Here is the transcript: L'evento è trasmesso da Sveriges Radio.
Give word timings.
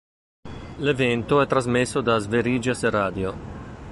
L'evento 0.77 1.41
è 1.41 1.45
trasmesso 1.45 2.01
da 2.01 2.17
Sveriges 2.17 2.89
Radio. 2.89 3.35